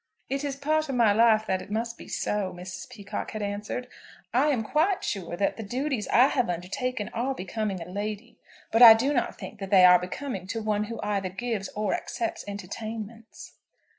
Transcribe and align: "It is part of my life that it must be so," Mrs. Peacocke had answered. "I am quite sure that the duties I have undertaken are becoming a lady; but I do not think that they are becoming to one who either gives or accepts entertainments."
"It 0.29 0.43
is 0.43 0.55
part 0.55 0.89
of 0.89 0.95
my 0.95 1.13
life 1.13 1.45
that 1.45 1.61
it 1.61 1.69
must 1.69 1.95
be 1.95 2.07
so," 2.07 2.51
Mrs. 2.57 2.89
Peacocke 2.89 3.29
had 3.33 3.43
answered. 3.43 3.87
"I 4.33 4.47
am 4.47 4.63
quite 4.63 5.03
sure 5.03 5.37
that 5.37 5.57
the 5.57 5.61
duties 5.63 6.07
I 6.07 6.25
have 6.29 6.49
undertaken 6.49 7.09
are 7.13 7.35
becoming 7.35 7.79
a 7.83 7.87
lady; 7.87 8.39
but 8.71 8.81
I 8.81 8.95
do 8.95 9.13
not 9.13 9.37
think 9.37 9.59
that 9.59 9.69
they 9.69 9.85
are 9.85 9.99
becoming 9.99 10.47
to 10.47 10.59
one 10.63 10.85
who 10.85 10.99
either 11.03 11.29
gives 11.29 11.69
or 11.75 11.93
accepts 11.93 12.43
entertainments." 12.47 13.53